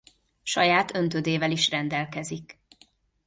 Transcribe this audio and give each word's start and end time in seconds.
Saját 0.43 0.95
öntödével 0.95 1.51
is 1.51 1.69
rendelkezik. 1.69 2.59